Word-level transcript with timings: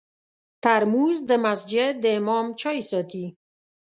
ترموز 0.63 1.17
د 1.29 1.31
مسجد 1.45 1.93
د 2.03 2.05
امام 2.19 2.45
چای 2.61 2.79
ساتي. 2.89 3.25